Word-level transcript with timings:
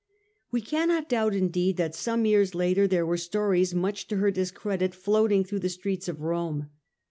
We 0.49 0.61
cannot 0.61 1.09
doubt 1.09 1.35
indeed 1.35 1.77
that 1.77 1.93
some 1.93 2.25
years 2.25 2.55
later 2.55 2.87
there 2.87 3.05
were 3.05 3.17
stories 3.19 3.75
much 3.75 4.07
to 4.07 4.17
her 4.17 4.31
discredit 4.31 4.95
floating 4.95 5.43
through 5.43 5.59
the 5.59 5.69
streets 5.69 6.07
of 6.07 6.21
Rome. 6.23 6.71